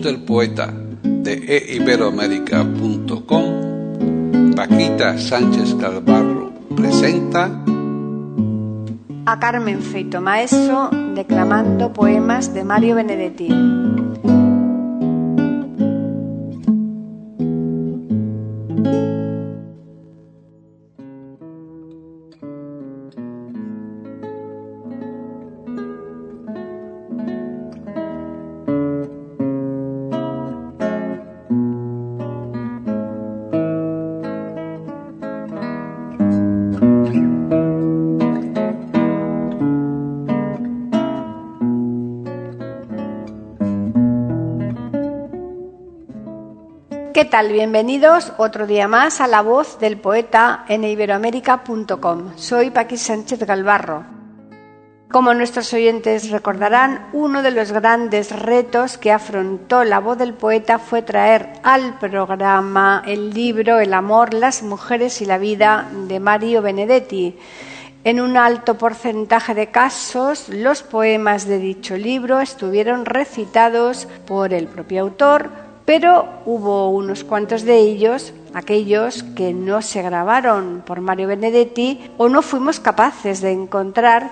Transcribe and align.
Del 0.00 0.20
poeta 0.20 0.72
de 1.02 1.74
eiberoamérica.com, 1.74 4.54
Paquita 4.54 5.18
Sánchez 5.18 5.74
Calvarro 5.74 6.52
presenta 6.74 7.50
a 9.26 9.38
Carmen 9.38 9.80
Feito 9.80 10.20
Maeso 10.20 10.90
declamando 11.14 11.92
poemas 11.92 12.52
de 12.54 12.64
Mario 12.64 12.96
Benedetti. 12.96 13.48
¿Qué 47.22 47.28
tal? 47.28 47.52
Bienvenidos 47.52 48.32
otro 48.36 48.66
día 48.66 48.88
más 48.88 49.20
a 49.20 49.28
La 49.28 49.42
Voz 49.42 49.78
del 49.78 49.96
Poeta 49.96 50.64
en 50.66 50.82
iberoamérica.com. 50.82 52.32
Soy 52.34 52.70
Paqui 52.70 52.96
Sánchez 52.96 53.38
Galvarro. 53.46 54.04
Como 55.08 55.32
nuestros 55.32 55.72
oyentes 55.72 56.30
recordarán, 56.32 57.10
uno 57.12 57.44
de 57.44 57.52
los 57.52 57.70
grandes 57.70 58.36
retos 58.36 58.98
que 58.98 59.12
afrontó 59.12 59.84
La 59.84 60.00
Voz 60.00 60.18
del 60.18 60.34
Poeta 60.34 60.80
fue 60.80 61.02
traer 61.02 61.60
al 61.62 61.96
programa 62.00 63.04
el 63.06 63.30
libro 63.30 63.78
El 63.78 63.94
amor, 63.94 64.34
las 64.34 64.64
mujeres 64.64 65.22
y 65.22 65.24
la 65.24 65.38
vida 65.38 65.88
de 66.08 66.18
Mario 66.18 66.60
Benedetti. 66.60 67.38
En 68.02 68.20
un 68.20 68.36
alto 68.36 68.76
porcentaje 68.76 69.54
de 69.54 69.68
casos, 69.68 70.48
los 70.48 70.82
poemas 70.82 71.46
de 71.46 71.58
dicho 71.58 71.96
libro 71.96 72.40
estuvieron 72.40 73.04
recitados 73.04 74.08
por 74.26 74.52
el 74.52 74.66
propio 74.66 75.02
autor, 75.02 75.61
pero 75.84 76.26
hubo 76.46 76.90
unos 76.90 77.24
cuantos 77.24 77.62
de 77.62 77.78
ellos, 77.78 78.32
aquellos 78.54 79.22
que 79.22 79.52
no 79.52 79.82
se 79.82 80.02
grabaron 80.02 80.82
por 80.86 81.00
Mario 81.00 81.28
Benedetti 81.28 82.10
o 82.18 82.28
no 82.28 82.42
fuimos 82.42 82.80
capaces 82.80 83.40
de 83.40 83.52
encontrar 83.52 84.30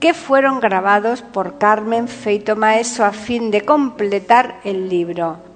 que 0.00 0.14
fueron 0.14 0.60
grabados 0.60 1.22
por 1.22 1.58
Carmen 1.58 2.08
Feito 2.08 2.56
Maeso 2.56 3.04
a 3.04 3.12
fin 3.12 3.50
de 3.50 3.62
completar 3.62 4.60
el 4.64 4.88
libro. 4.88 5.48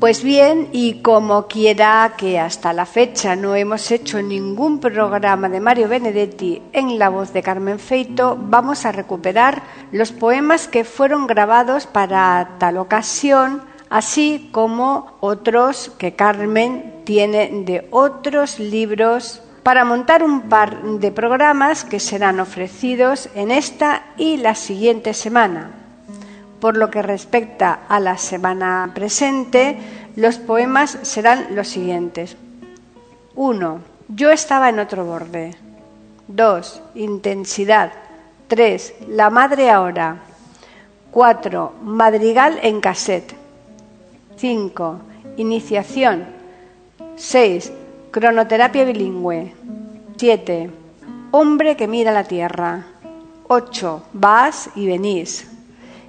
Pues 0.00 0.24
bien, 0.24 0.68
y 0.72 0.94
como 0.94 1.46
quiera 1.46 2.14
que 2.16 2.40
hasta 2.40 2.72
la 2.72 2.86
fecha 2.86 3.36
no 3.36 3.54
hemos 3.54 3.88
hecho 3.92 4.20
ningún 4.20 4.80
programa 4.80 5.48
de 5.48 5.60
Mario 5.60 5.86
Benedetti 5.86 6.60
en 6.72 6.98
la 6.98 7.08
voz 7.08 7.32
de 7.32 7.42
Carmen 7.42 7.78
Feito, 7.78 8.36
vamos 8.36 8.84
a 8.84 8.90
recuperar 8.90 9.62
los 9.92 10.10
poemas 10.10 10.66
que 10.66 10.82
fueron 10.82 11.28
grabados 11.28 11.86
para 11.86 12.56
tal 12.58 12.78
ocasión 12.78 13.62
así 13.92 14.48
como 14.52 15.18
otros 15.20 15.92
que 15.98 16.14
Carmen 16.14 17.02
tiene 17.04 17.50
de 17.66 17.86
otros 17.90 18.58
libros 18.58 19.42
para 19.62 19.84
montar 19.84 20.24
un 20.24 20.48
par 20.48 20.82
de 20.82 21.12
programas 21.12 21.84
que 21.84 22.00
serán 22.00 22.40
ofrecidos 22.40 23.28
en 23.34 23.50
esta 23.50 24.06
y 24.16 24.38
la 24.38 24.54
siguiente 24.54 25.12
semana. 25.12 25.72
Por 26.58 26.78
lo 26.78 26.90
que 26.90 27.02
respecta 27.02 27.80
a 27.86 28.00
la 28.00 28.16
semana 28.16 28.92
presente, 28.94 29.76
los 30.16 30.38
poemas 30.38 30.98
serán 31.02 31.54
los 31.54 31.68
siguientes. 31.68 32.38
1. 33.34 33.80
Yo 34.08 34.30
estaba 34.30 34.70
en 34.70 34.78
otro 34.78 35.04
borde. 35.04 35.54
2. 36.28 36.82
Intensidad. 36.94 37.92
3. 38.48 38.94
La 39.08 39.28
madre 39.28 39.70
ahora. 39.70 40.16
4. 41.10 41.74
Madrigal 41.82 42.58
en 42.62 42.80
cassette. 42.80 43.41
5. 44.42 44.98
Iniciación. 45.36 46.26
6. 47.14 47.72
Cronoterapia 48.10 48.84
bilingüe. 48.84 49.54
7. 50.16 50.70
Hombre 51.30 51.76
que 51.76 51.86
mira 51.86 52.10
la 52.10 52.24
tierra. 52.24 52.86
8. 53.46 54.02
Vas 54.12 54.70
y 54.74 54.88
venís. 54.88 55.48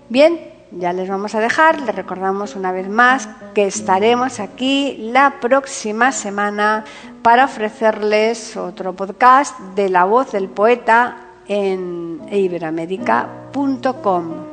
Bien, 0.09 0.39
ya 0.71 0.93
les 0.93 1.07
vamos 1.09 1.35
a 1.35 1.41
dejar. 1.41 1.79
Les 1.81 1.95
recordamos 1.95 2.55
una 2.55 2.71
vez 2.71 2.89
más 2.89 3.29
que 3.53 3.67
estaremos 3.67 4.39
aquí 4.39 4.97
la 4.97 5.35
próxima 5.39 6.11
semana 6.11 6.85
para 7.21 7.45
ofrecerles 7.45 8.57
otro 8.57 8.93
podcast 8.93 9.59
de 9.75 9.89
la 9.89 10.05
voz 10.05 10.31
del 10.31 10.49
poeta 10.49 11.17
en 11.47 12.19
iberoamérica.com. 12.31 14.52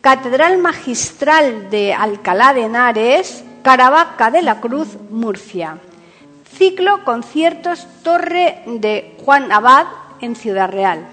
Catedral 0.00 0.58
Magistral 0.58 1.70
de 1.70 1.92
Alcalá 1.92 2.54
de 2.54 2.62
Henares, 2.62 3.42
Caravaca 3.62 4.30
de 4.30 4.42
la 4.42 4.60
Cruz, 4.60 4.96
Murcia. 5.10 5.78
Ciclo 6.56 7.04
Conciertos 7.04 7.86
Torre 8.04 8.62
de 8.66 9.16
Juan 9.24 9.50
Abad 9.50 9.86
en 10.20 10.36
Ciudad 10.36 10.70
Real. 10.70 11.04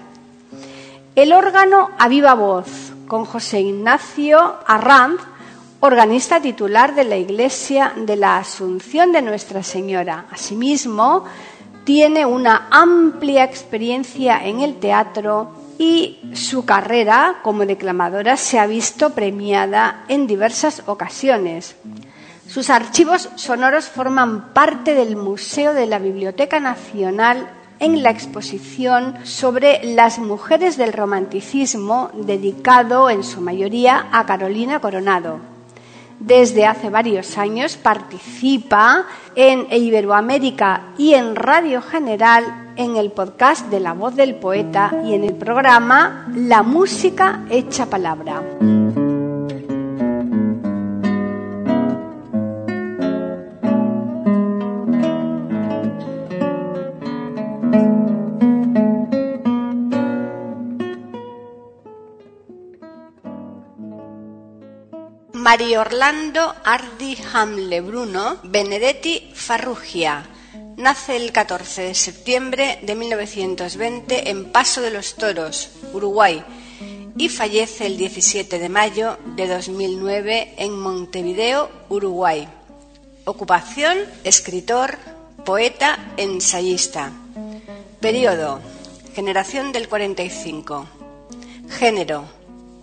El 1.16 1.32
órgano 1.32 1.90
a 1.98 2.06
viva 2.06 2.34
voz 2.34 2.92
con 3.08 3.24
José 3.24 3.60
Ignacio 3.60 4.56
Arranz, 4.66 5.20
organista 5.80 6.40
titular 6.40 6.94
de 6.94 7.04
la 7.04 7.16
Iglesia 7.16 7.92
de 7.96 8.16
la 8.16 8.38
Asunción 8.38 9.10
de 9.10 9.22
Nuestra 9.22 9.64
Señora. 9.64 10.26
Asimismo, 10.30 11.24
tiene 11.84 12.24
una 12.24 12.68
amplia 12.70 13.44
experiencia 13.44 14.44
en 14.44 14.60
el 14.60 14.76
teatro 14.76 15.65
y 15.78 16.18
su 16.34 16.64
carrera 16.64 17.40
como 17.42 17.66
declamadora 17.66 18.36
se 18.36 18.58
ha 18.58 18.66
visto 18.66 19.10
premiada 19.10 20.04
en 20.08 20.26
diversas 20.26 20.82
ocasiones. 20.86 21.76
Sus 22.48 22.70
archivos 22.70 23.28
sonoros 23.34 23.88
forman 23.88 24.52
parte 24.52 24.94
del 24.94 25.16
Museo 25.16 25.74
de 25.74 25.86
la 25.86 25.98
Biblioteca 25.98 26.60
Nacional 26.60 27.48
en 27.80 28.02
la 28.02 28.10
exposición 28.10 29.16
sobre 29.24 29.84
las 29.84 30.18
mujeres 30.18 30.76
del 30.76 30.92
romanticismo 30.92 32.10
dedicado 32.14 33.10
en 33.10 33.22
su 33.24 33.40
mayoría 33.40 34.06
a 34.12 34.24
Carolina 34.24 34.80
Coronado. 34.80 35.40
Desde 36.18 36.64
hace 36.64 36.88
varios 36.88 37.36
años 37.36 37.76
participa 37.76 39.04
en 39.34 39.66
Iberoamérica 39.70 40.94
y 40.96 41.12
en 41.12 41.36
Radio 41.36 41.82
General 41.82 42.65
en 42.76 42.96
el 42.96 43.10
podcast 43.10 43.68
de 43.70 43.80
La 43.80 43.92
Voz 43.92 44.14
del 44.16 44.34
Poeta 44.36 44.92
y 45.04 45.14
en 45.14 45.24
el 45.24 45.34
programa 45.34 46.28
La 46.34 46.62
Música 46.62 47.44
Hecha 47.50 47.86
Palabra. 47.86 48.42
Mario 65.32 65.82
Orlando 65.82 66.54
Ardi 66.64 67.16
Hamle 67.32 67.80
Bruno 67.80 68.38
Benedetti 68.42 69.30
Farrugia. 69.32 70.35
Nace 70.76 71.16
el 71.16 71.32
14 71.32 71.82
de 71.82 71.94
septiembre 71.94 72.78
de 72.82 72.94
1920 72.94 74.28
en 74.28 74.52
Paso 74.52 74.82
de 74.82 74.90
los 74.90 75.14
Toros, 75.14 75.70
Uruguay, 75.94 76.44
y 77.16 77.30
fallece 77.30 77.86
el 77.86 77.96
17 77.96 78.58
de 78.58 78.68
mayo 78.68 79.16
de 79.36 79.48
2009 79.48 80.52
en 80.58 80.78
Montevideo, 80.78 81.70
Uruguay. 81.88 82.46
Ocupación, 83.24 83.96
escritor, 84.22 84.98
poeta, 85.46 86.12
ensayista. 86.18 87.10
Periodo, 88.00 88.60
generación 89.14 89.72
del 89.72 89.88
45. 89.88 90.86
Género, 91.70 92.26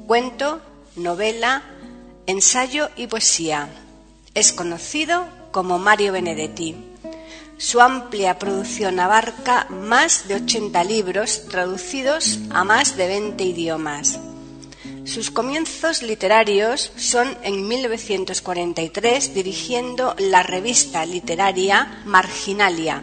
cuento, 0.07 0.61
novela, 0.95 1.61
ensayo 2.25 2.89
y 2.95 3.05
poesía. 3.05 3.69
Es 4.33 4.51
conocido 4.51 5.27
como 5.51 5.77
Mario 5.77 6.13
Benedetti. 6.13 6.92
Su 7.63 7.79
amplia 7.79 8.38
producción 8.38 9.00
abarca 9.00 9.67
más 9.70 10.27
de 10.27 10.36
80 10.36 10.84
libros 10.84 11.46
traducidos 11.48 12.39
a 12.50 12.65
más 12.65 12.98
de 12.98 13.08
20 13.08 13.41
idiomas. 13.41 14.20
Sus 15.05 15.32
comienzos 15.32 16.03
literarios 16.03 16.91
son 16.98 17.38
en 17.41 17.65
1943 17.65 19.34
dirigiendo 19.34 20.13
la 20.20 20.43
revista 20.43 21.05
literaria 21.05 22.01
Marginalia. 22.03 23.01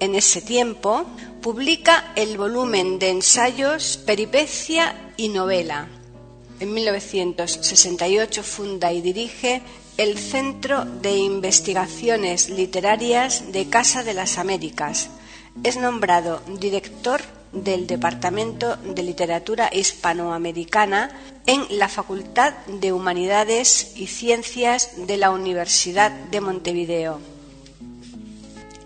En 0.00 0.14
ese 0.14 0.40
tiempo 0.40 1.04
publica 1.42 2.14
el 2.16 2.38
volumen 2.38 2.98
de 2.98 3.10
ensayos 3.10 3.98
Peripecia 3.98 5.12
y 5.18 5.28
Novela 5.28 5.88
en 6.62 6.72
1968 6.72 8.42
funda 8.44 8.92
y 8.92 9.00
dirige 9.00 9.62
el 9.98 10.18
Centro 10.18 10.84
de 10.84 11.16
Investigaciones 11.16 12.48
Literarias 12.48 13.52
de 13.52 13.68
Casa 13.68 14.02
de 14.02 14.14
las 14.14 14.38
Américas. 14.38 15.10
Es 15.62 15.76
nombrado 15.76 16.40
director 16.58 17.20
del 17.52 17.86
Departamento 17.86 18.76
de 18.76 19.02
Literatura 19.02 19.68
Hispanoamericana 19.70 21.10
en 21.46 21.66
la 21.78 21.88
Facultad 21.88 22.54
de 22.66 22.92
Humanidades 22.92 23.92
y 23.94 24.06
Ciencias 24.06 25.06
de 25.06 25.18
la 25.18 25.30
Universidad 25.30 26.10
de 26.10 26.40
Montevideo. 26.40 27.20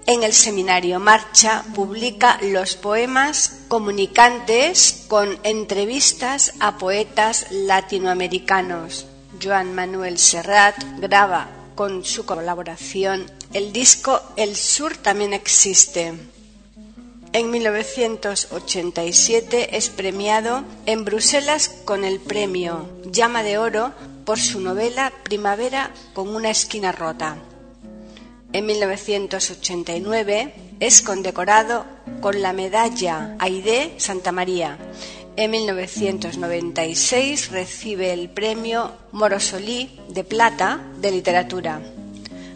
En 0.07 0.23
el 0.23 0.33
seminario 0.33 1.01
Marcha 1.01 1.65
publica 1.75 2.39
los 2.43 2.77
poemas 2.77 3.61
comunicantes 3.69 5.05
con 5.09 5.39
entrevistas 5.43 6.55
a 6.61 6.79
poetas 6.79 7.47
latinoamericanos. 7.51 9.07
Joan 9.43 9.75
Manuel 9.75 10.19
Serrat 10.19 10.77
graba 10.99 11.49
con 11.75 12.05
su 12.05 12.25
colaboración 12.25 13.27
el 13.53 13.73
disco 13.73 14.21
El 14.37 14.55
Sur 14.57 14.97
también 14.97 15.33
existe. 15.33 16.15
En 17.33 17.51
1987 17.51 19.77
es 19.77 19.89
premiado 19.89 20.63
en 20.85 21.05
Bruselas 21.05 21.69
con 21.85 22.05
el 22.05 22.21
premio 22.21 22.89
Llama 23.11 23.43
de 23.43 23.59
Oro 23.59 23.93
por 24.25 24.39
su 24.39 24.61
novela 24.61 25.13
Primavera 25.23 25.91
con 26.13 26.29
una 26.35 26.51
esquina 26.51 26.93
rota. 26.93 27.39
En 28.53 28.67
1989 28.67 30.55
es 30.81 31.01
condecorado 31.03 31.87
con 32.21 32.43
la 32.43 32.53
medalla 32.53 33.37
Aide 33.39 33.95
Santa 33.99 34.33
María. 34.33 34.77
En 35.39 35.51
1996 35.51 37.51
recibe 37.51 38.15
el 38.15 38.31
premio 38.31 38.93
Morosolí 39.13 40.01
de 40.09 40.25
Plata 40.25 40.81
de 40.99 41.11
Literatura. 41.11 41.83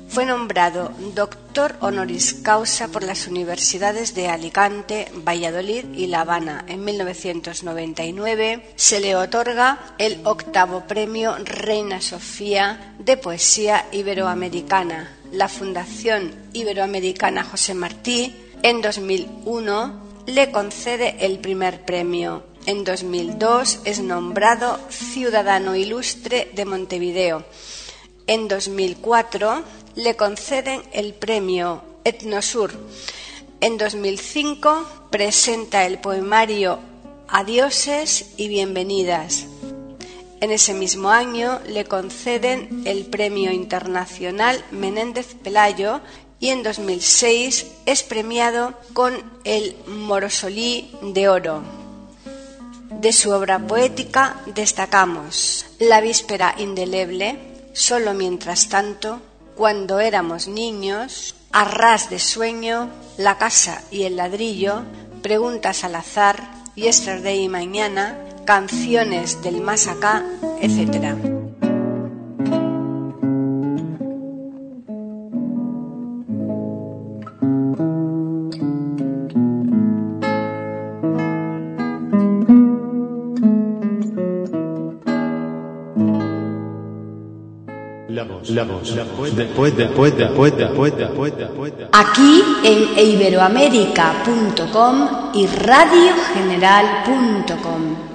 fue 0.09 0.25
nombrado 0.25 0.91
doctor 1.15 1.77
honoris 1.81 2.41
causa 2.43 2.89
por 2.89 3.05
las 3.05 3.29
universidades 3.29 4.15
de 4.15 4.29
Alicante, 4.29 5.09
Valladolid 5.15 5.85
y 5.95 6.07
La 6.07 6.23
Habana. 6.23 6.65
En 6.69 6.83
1999 6.83 8.73
se 8.77 9.01
le 9.01 9.15
otorga 9.15 9.95
el 9.99 10.19
octavo 10.25 10.85
premio 10.89 11.37
Reina 11.45 12.01
Sofía 12.01 12.95
de 12.99 13.19
Poesía 13.19 13.85
Iberoamericana. 13.93 15.19
La 15.33 15.49
Fundación 15.49 16.33
Iberoamericana 16.55 17.45
José 17.45 17.75
Martí 17.75 18.35
en 18.63 18.81
2001 18.81 20.25
le 20.27 20.51
concede 20.51 21.17
el 21.21 21.41
primer 21.41 21.85
premio. 21.85 22.50
En 22.71 22.85
2002 22.85 23.81
es 23.85 23.99
nombrado 23.99 24.79
Ciudadano 24.91 25.75
Ilustre 25.75 26.53
de 26.55 26.65
Montevideo. 26.65 27.43
En 28.29 28.47
2004 28.47 29.65
le 29.97 30.15
conceden 30.15 30.81
el 30.93 31.13
premio 31.13 31.83
Etnosur. 32.05 32.71
En 33.61 33.77
2005 33.77 34.87
presenta 35.11 35.85
el 35.85 35.99
poemario 35.99 36.79
Adioses 37.27 38.35
y 38.37 38.47
Bienvenidas. 38.47 39.47
En 40.41 40.53
ese 40.53 40.73
mismo 40.73 41.11
año 41.11 41.59
le 41.67 41.87
conceden 41.87 42.85
el 42.87 43.07
Premio 43.07 43.51
Internacional 43.51 44.65
Menéndez 44.71 45.35
Pelayo 45.35 46.03
y 46.39 46.51
en 46.51 46.63
2006 46.63 47.67
es 47.87 48.05
premiado 48.05 48.75
con 48.93 49.13
el 49.43 49.75
Morosolí 49.89 50.93
de 51.03 51.29
Oro. 51.29 51.80
De 52.91 53.13
su 53.13 53.31
obra 53.31 53.61
poética 53.61 54.37
destacamos. 54.47 55.67
La 55.79 56.01
víspera 56.01 56.55
indeleble, 56.59 57.39
Solo 57.73 58.15
mientras 58.15 58.69
tanto, 58.69 59.21
Cuando 59.55 60.01
éramos 60.01 60.49
niños, 60.49 61.37
A 61.53 61.65
ras 61.65 62.11
de 62.11 62.19
sueño, 62.19 62.91
La 63.17 63.39
casa 63.39 63.83
y 63.93 64.03
el 64.03 64.17
ladrillo, 64.17 64.83
Preguntas 65.23 65.85
al 65.85 65.95
azar, 65.95 66.51
Yesterday 66.75 67.45
y 67.45 67.49
mañana, 67.49 68.19
Canciones 68.45 69.41
del 69.43 69.61
más 69.61 69.87
acá, 69.87 70.25
etcétera. 88.51 89.07
Aquí 91.93 92.43
en 92.65 92.99
iberoamérica.com 93.07 95.09
y 95.35 95.47
radiogeneral.com. 95.47 98.11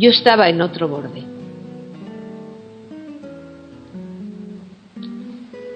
Yo 0.00 0.08
estaba 0.08 0.48
en 0.48 0.62
otro 0.62 0.88
borde. 0.88 1.29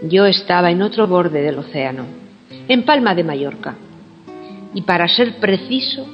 Yo 0.08 0.26
estaba 0.26 0.70
en 0.70 0.82
otro 0.82 1.06
borde 1.06 1.40
del 1.40 1.58
océano, 1.58 2.04
en 2.68 2.84
Palma 2.84 3.14
de 3.14 3.25
Mallorca, 3.25 3.75
y 4.75 4.82
para 4.82 5.08
ser 5.08 5.37
preciso, 5.37 6.06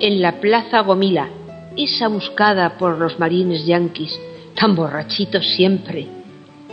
en 0.00 0.20
la 0.20 0.40
Plaza 0.40 0.80
Gomila, 0.80 1.28
esa 1.76 2.08
buscada 2.08 2.76
por 2.78 2.98
los 2.98 3.16
marines 3.20 3.64
yanquis, 3.64 4.18
tan 4.56 4.74
borrachitos 4.74 5.46
siempre, 5.54 6.08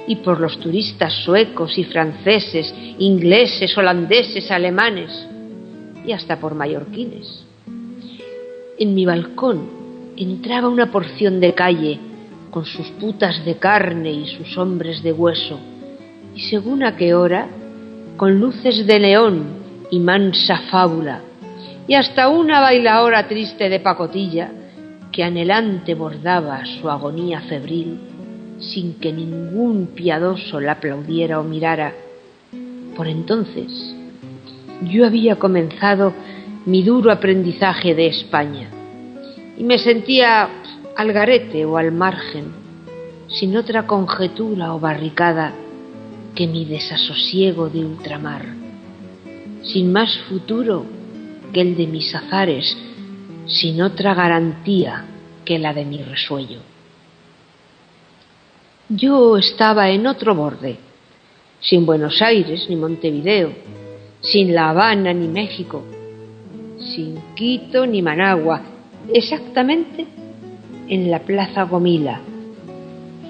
y 0.07 0.15
por 0.17 0.39
los 0.39 0.59
turistas 0.59 1.13
suecos 1.23 1.77
y 1.77 1.83
franceses, 1.83 2.73
ingleses, 2.97 3.77
holandeses, 3.77 4.49
alemanes, 4.49 5.27
y 6.03 6.13
hasta 6.13 6.39
por 6.39 6.55
mallorquines. 6.55 7.45
En 8.79 8.95
mi 8.95 9.05
balcón 9.05 9.69
entraba 10.17 10.67
una 10.67 10.91
porción 10.91 11.39
de 11.39 11.53
calle, 11.53 11.99
con 12.49 12.65
sus 12.65 12.87
putas 12.91 13.45
de 13.45 13.57
carne 13.57 14.11
y 14.11 14.27
sus 14.27 14.57
hombres 14.57 15.03
de 15.03 15.11
hueso, 15.11 15.59
y 16.35 16.41
según 16.41 16.83
a 16.83 16.95
qué 16.95 17.13
hora, 17.13 17.47
con 18.17 18.39
luces 18.39 18.85
de 18.85 18.99
león 18.99 19.45
y 19.89 19.99
mansa 19.99 20.57
fábula, 20.69 21.21
y 21.87 21.95
hasta 21.95 22.29
una 22.29 22.61
bailaora 22.61 23.27
triste 23.27 23.69
de 23.69 23.79
pacotilla 23.79 24.51
que 25.11 25.23
anhelante 25.23 25.93
bordaba 25.93 26.65
su 26.65 26.89
agonía 26.89 27.41
febril 27.41 27.99
sin 28.59 28.99
que 28.99 29.11
ningún 29.11 29.87
piadoso 29.87 30.59
la 30.59 30.73
aplaudiera 30.73 31.39
o 31.39 31.43
mirara. 31.43 31.93
Por 32.95 33.07
entonces 33.07 33.95
yo 34.89 35.05
había 35.05 35.35
comenzado 35.37 36.13
mi 36.65 36.83
duro 36.83 37.11
aprendizaje 37.11 37.93
de 37.93 38.07
España 38.07 38.69
y 39.57 39.63
me 39.63 39.77
sentía 39.77 40.49
al 40.95 41.11
garete 41.11 41.65
o 41.65 41.77
al 41.77 41.91
margen, 41.91 42.45
sin 43.27 43.57
otra 43.57 43.85
conjetura 43.85 44.73
o 44.73 44.79
barricada 44.79 45.53
que 46.35 46.47
mi 46.47 46.65
desasosiego 46.65 47.69
de 47.69 47.85
ultramar, 47.85 48.45
sin 49.63 49.91
más 49.91 50.17
futuro 50.29 50.85
que 51.53 51.61
el 51.61 51.75
de 51.75 51.87
mis 51.87 52.13
azares, 52.13 52.75
sin 53.45 53.81
otra 53.81 54.13
garantía 54.13 55.05
que 55.45 55.59
la 55.59 55.73
de 55.73 55.85
mi 55.85 56.01
resuello. 56.01 56.59
Yo 58.89 59.37
estaba 59.37 59.89
en 59.89 60.07
otro 60.07 60.35
borde, 60.35 60.77
sin 61.59 61.85
Buenos 61.85 62.21
Aires 62.21 62.65
ni 62.69 62.75
Montevideo, 62.75 63.53
sin 64.21 64.53
La 64.53 64.69
Habana 64.69 65.13
ni 65.13 65.27
México, 65.27 65.83
sin 66.79 67.17
Quito 67.35 67.85
ni 67.85 68.01
Managua, 68.01 68.61
exactamente 69.13 70.05
en 70.87 71.09
la 71.09 71.19
Plaza 71.19 71.63
Gomila, 71.63 72.21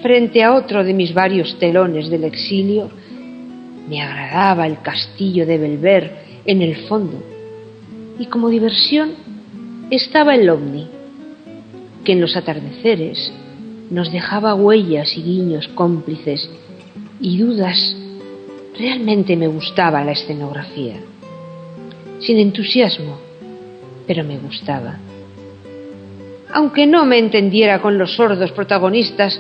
frente 0.04 0.44
a 0.44 0.54
otro 0.54 0.84
de 0.84 0.94
mis 0.94 1.14
varios 1.14 1.58
telones 1.60 2.10
del 2.10 2.26
exilio, 2.26 2.90
me 3.88 4.02
agradaba 4.02 4.68
el 4.68 4.82
castillo 4.82 5.46
de 5.46 5.58
Belver 5.58 6.18
en 6.46 6.62
el 6.62 6.76
fondo, 6.88 7.24
y 8.20 8.26
como 8.26 8.50
diversión 8.50 9.12
estaba 9.90 10.36
el 10.36 10.50
ovni, 10.50 10.90
que 12.04 12.12
en 12.12 12.20
los 12.20 12.36
atardeceres 12.36 13.32
nos 13.90 14.12
dejaba 14.12 14.56
huellas 14.56 15.16
y 15.16 15.24
guiños 15.24 15.70
cómplices 15.70 16.50
y 17.22 17.38
dudas. 17.38 17.96
Realmente 18.78 19.38
me 19.38 19.48
gustaba 19.48 20.04
la 20.04 20.12
escenografía, 20.12 20.98
sin 22.20 22.40
entusiasmo, 22.40 23.20
pero 24.06 24.26
me 24.26 24.38
gustaba. 24.38 24.98
Aunque 26.52 26.86
no 26.88 27.06
me 27.06 27.20
entendiera 27.20 27.82
con 27.82 27.98
los 27.98 28.16
sordos 28.16 28.52
protagonistas, 28.52 29.40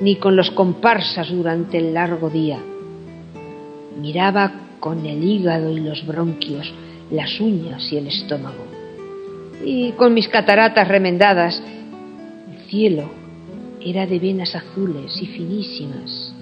ni 0.00 0.16
con 0.16 0.36
los 0.36 0.50
comparsas 0.50 1.30
durante 1.30 1.78
el 1.78 1.94
largo 1.94 2.30
día. 2.30 2.58
Miraba 4.00 4.52
con 4.80 5.04
el 5.04 5.24
hígado 5.24 5.70
y 5.70 5.80
los 5.80 6.06
bronquios, 6.06 6.72
las 7.10 7.40
uñas 7.40 7.92
y 7.92 7.96
el 7.96 8.06
estómago. 8.06 8.64
Y 9.64 9.92
con 9.92 10.14
mis 10.14 10.28
cataratas 10.28 10.86
remendadas, 10.86 11.60
el 12.52 12.70
cielo 12.70 13.10
era 13.80 14.06
de 14.06 14.18
venas 14.18 14.54
azules 14.54 15.20
y 15.20 15.26
finísimas. 15.26 16.32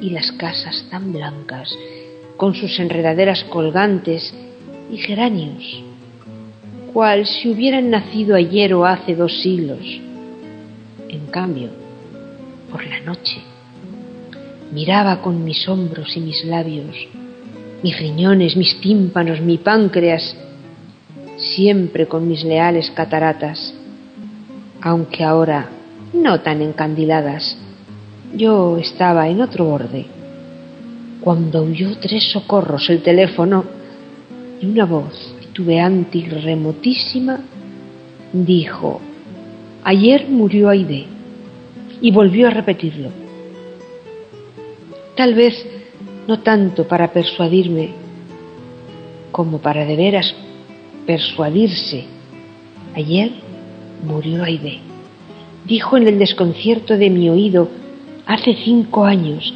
Y 0.00 0.10
las 0.10 0.32
casas 0.32 0.86
tan 0.90 1.12
blancas, 1.12 1.76
con 2.36 2.54
sus 2.54 2.80
enredaderas 2.80 3.44
colgantes 3.44 4.34
y 4.90 4.96
geranios, 4.96 5.82
cual 6.92 7.26
si 7.26 7.48
hubieran 7.48 7.90
nacido 7.90 8.34
ayer 8.34 8.74
o 8.74 8.86
hace 8.86 9.14
dos 9.14 9.40
siglos. 9.42 10.00
En 11.08 11.26
cambio, 11.26 11.79
por 12.70 12.86
la 12.86 13.00
noche. 13.00 13.40
Miraba 14.72 15.20
con 15.20 15.42
mis 15.44 15.68
hombros 15.68 16.16
y 16.16 16.20
mis 16.20 16.44
labios, 16.44 16.94
mis 17.82 17.98
riñones, 17.98 18.56
mis 18.56 18.80
tímpanos, 18.80 19.40
mi 19.40 19.58
páncreas, 19.58 20.36
siempre 21.36 22.06
con 22.06 22.28
mis 22.28 22.44
leales 22.44 22.90
cataratas, 22.92 23.74
aunque 24.80 25.24
ahora 25.24 25.68
no 26.12 26.40
tan 26.40 26.62
encandiladas. 26.62 27.58
Yo 28.34 28.78
estaba 28.78 29.28
en 29.28 29.40
otro 29.40 29.64
borde, 29.64 30.06
cuando 31.20 31.64
oyó 31.64 31.96
tres 31.98 32.30
socorros 32.32 32.88
el 32.90 33.02
teléfono 33.02 33.64
y 34.60 34.66
una 34.66 34.84
voz 34.84 35.34
titubeante 35.40 36.18
y 36.18 36.28
remotísima 36.28 37.40
dijo, 38.32 39.00
ayer 39.82 40.28
murió 40.28 40.68
Aide 40.68 41.19
y 42.00 42.10
volvió 42.10 42.48
a 42.48 42.50
repetirlo. 42.50 43.10
Tal 45.16 45.34
vez 45.34 45.66
no 46.26 46.40
tanto 46.40 46.86
para 46.86 47.12
persuadirme 47.12 47.90
como 49.32 49.58
para 49.58 49.84
de 49.84 49.96
veras 49.96 50.34
persuadirse. 51.06 52.04
Ayer 52.94 53.30
murió 54.06 54.44
Aide. 54.44 54.78
Dijo 55.66 55.96
en 55.96 56.08
el 56.08 56.18
desconcierto 56.18 56.96
de 56.96 57.10
mi 57.10 57.28
oído 57.28 57.68
hace 58.26 58.54
cinco 58.64 59.04
años 59.04 59.52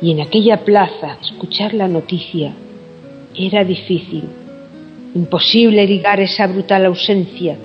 y 0.00 0.10
en 0.10 0.20
aquella 0.20 0.64
plaza 0.64 1.18
escuchar 1.22 1.74
la 1.74 1.88
noticia 1.88 2.52
era 3.34 3.64
difícil, 3.64 4.24
imposible 5.14 5.86
ligar 5.86 6.20
esa 6.20 6.46
brutal 6.46 6.86
ausencia 6.86 7.56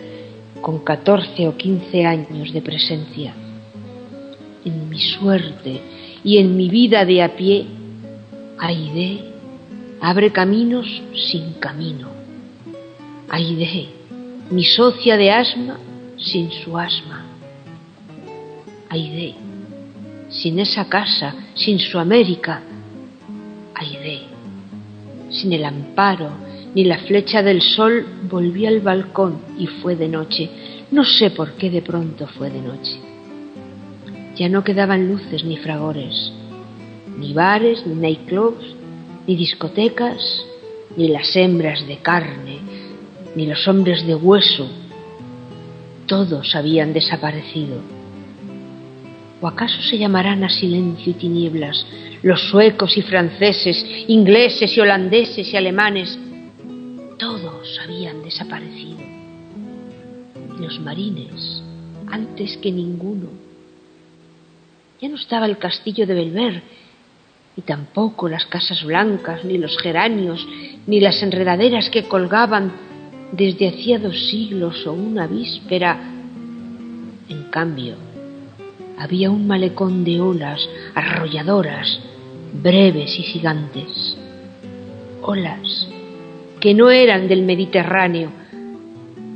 con 0.61 0.79
catorce 0.79 1.47
o 1.47 1.57
quince 1.57 2.05
años 2.05 2.53
de 2.53 2.61
presencia. 2.61 3.33
En 4.67 4.89
mi 4.89 5.00
suerte 5.00 5.81
y 6.25 6.39
en 6.39 6.57
mi 6.57 6.67
vida 6.67 7.05
de 7.05 7.24
a 7.24 7.38
pie, 7.38 7.65
Aide 8.59 9.24
abre 10.01 10.33
caminos 10.33 10.86
sin 11.15 11.53
camino. 11.53 12.09
Aide, 13.29 13.88
mi 14.51 14.65
socia 14.65 15.15
de 15.15 15.31
asma 15.31 15.77
sin 16.17 16.51
su 16.51 16.77
asma. 16.77 17.27
Aide, 18.89 19.36
sin 20.27 20.59
esa 20.59 20.89
casa, 20.89 21.33
sin 21.55 21.79
su 21.79 21.97
América. 21.97 22.62
Aide, 23.74 24.24
sin 25.29 25.53
el 25.53 25.63
amparo 25.63 26.29
ni 26.75 26.83
la 26.83 26.97
flecha 26.97 27.41
del 27.41 27.62
sol, 27.62 28.05
volví 28.29 28.65
al 28.65 28.81
balcón 28.81 29.39
y 29.57 29.67
fue 29.67 29.95
de 29.95 30.09
noche. 30.09 30.50
No 30.91 31.05
sé 31.05 31.29
por 31.29 31.53
qué 31.53 31.69
de 31.69 31.81
pronto 31.81 32.27
fue 32.27 32.50
de 32.50 32.62
noche. 32.62 33.06
Ya 34.38 34.50
no 34.50 34.63
quedaban 34.63 35.08
luces 35.08 35.44
ni 35.44 35.58
fragores, 35.58 36.32
ni 37.17 37.34
bares, 37.34 37.86
ni 37.86 37.96
nightclubs, 37.96 38.75
ni 39.25 39.36
discotecas, 39.36 40.46
ni 40.96 41.08
las 41.10 41.36
hembras 41.36 41.88
de 41.88 41.98
carne, 41.98 42.60
ni 43.36 43.46
los 43.48 43.67
hombres 43.67 44.06
de 44.06 44.15
hueso. 44.15 44.70
Todos 46.06 46.56
habían 46.56 46.94
desaparecido 46.94 47.98
¿O 49.39 49.48
acaso 49.48 49.82
se 49.84 49.98
llamarán 49.98 50.44
a 50.44 50.50
silencio 50.50 51.12
y 51.12 51.15
tinieblas 51.15 51.86
los 52.24 52.41
suecos 52.50 52.98
y 52.98 53.03
franceses, 53.03 53.86
ingleses 54.08 54.75
y 54.75 54.79
holandeses 54.79 55.53
y 55.53 55.56
alemanes? 55.56 56.17
Todos 57.20 57.79
habían 57.84 58.24
desaparecido. 58.24 58.98
Y 60.58 60.63
los 60.63 60.79
marines, 60.79 61.62
antes 62.08 62.58
que 62.58 62.72
ninguno. 62.72 63.47
Ya 65.01 65.10
no 65.10 65.16
estaba 65.16 65.46
el 65.46 65.58
castillo 65.58 66.08
de 66.08 66.13
Belver, 66.13 66.63
y 67.56 67.62
tampoco 67.62 68.30
las 68.30 68.46
casas 68.46 68.84
blancas, 68.84 69.44
ni 69.44 69.58
los 69.58 69.77
geranios, 69.80 70.48
ni 70.86 71.00
las 71.00 71.22
enredaderas 71.24 71.89
que 71.89 72.04
colgaban 72.04 72.72
desde 73.32 73.70
hacía 73.70 74.00
dos 74.00 74.30
siglos 74.30 74.86
o 74.86 74.94
una 74.94 75.27
víspera. 75.27 76.00
En 77.30 77.44
cambio, 77.50 77.96
había 78.98 79.32
un 79.32 79.48
malecón 79.48 80.04
de 80.04 80.22
olas 80.22 80.62
arrolladoras, 80.94 82.00
breves 82.62 83.20
y 83.20 83.24
gigantes. 83.24 84.18
Olas 85.24 85.88
que 86.60 86.74
no 86.74 86.89
eran 86.89 87.27
del 87.27 87.44
Mediterráneo. 87.44 88.32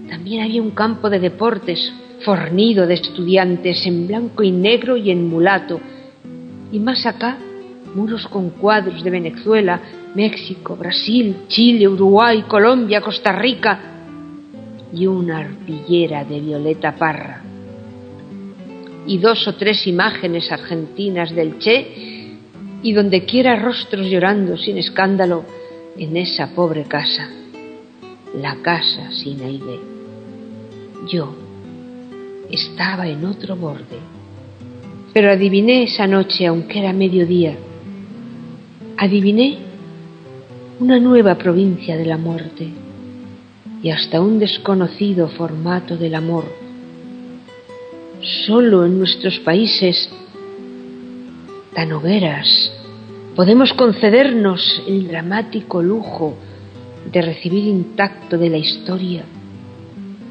También 0.09 0.43
había 0.43 0.61
un 0.61 0.71
campo 0.71 1.09
de 1.09 1.19
deportes 1.19 1.93
fornido 2.23 2.87
de 2.87 2.95
estudiantes 2.95 3.85
en 3.85 4.07
blanco 4.07 4.43
y 4.43 4.51
negro 4.51 4.97
y 4.97 5.11
en 5.11 5.27
mulato. 5.27 5.79
Y 6.71 6.79
más 6.79 7.05
acá, 7.05 7.37
muros 7.95 8.27
con 8.27 8.51
cuadros 8.51 9.03
de 9.03 9.09
Venezuela, 9.09 9.81
México, 10.15 10.75
Brasil, 10.75 11.43
Chile, 11.47 11.87
Uruguay, 11.87 12.43
Colombia, 12.47 13.01
Costa 13.01 13.31
Rica 13.31 13.79
y 14.93 15.07
una 15.07 15.39
arpillera 15.39 16.23
de 16.23 16.39
Violeta 16.39 16.95
Parra 16.95 17.41
y 19.05 19.17
dos 19.17 19.47
o 19.47 19.55
tres 19.55 19.87
imágenes 19.87 20.51
argentinas 20.51 21.33
del 21.33 21.57
Che 21.59 22.37
y 22.83 22.93
donde 22.93 23.25
quiera 23.25 23.55
rostros 23.55 24.07
llorando 24.07 24.57
sin 24.57 24.77
escándalo 24.77 25.43
en 25.97 26.17
esa 26.17 26.53
pobre 26.53 26.83
casa, 26.83 27.29
la 28.35 28.55
casa 28.61 29.11
sin 29.11 29.41
aire. 29.41 29.79
Yo 31.07 31.35
estaba 32.51 33.07
en 33.07 33.25
otro 33.25 33.55
borde, 33.55 33.99
pero 35.13 35.31
adiviné 35.31 35.83
esa 35.83 36.07
noche, 36.07 36.45
aunque 36.45 36.79
era 36.79 36.93
mediodía, 36.93 37.55
adiviné 38.97 39.57
una 40.79 40.99
nueva 40.99 41.35
provincia 41.35 41.97
de 41.97 42.05
la 42.05 42.17
muerte 42.17 42.69
y 43.83 43.89
hasta 43.89 44.21
un 44.21 44.39
desconocido 44.39 45.27
formato 45.27 45.97
del 45.97 46.15
amor. 46.15 46.45
Solo 48.45 48.85
en 48.85 48.99
nuestros 48.99 49.39
países 49.39 50.09
tan 51.73 51.91
hogueras 51.91 52.71
podemos 53.35 53.73
concedernos 53.73 54.83
el 54.87 55.07
dramático 55.07 55.81
lujo 55.81 56.35
de 57.11 57.21
recibir 57.21 57.63
intacto 57.65 58.37
de 58.37 58.49
la 58.49 58.57
historia 58.57 59.23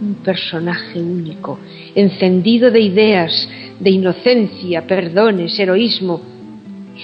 un 0.00 0.14
personaje 0.14 0.98
único, 1.00 1.58
encendido 1.94 2.70
de 2.70 2.80
ideas, 2.80 3.48
de 3.78 3.90
inocencia, 3.90 4.86
perdones, 4.86 5.58
heroísmo, 5.58 6.20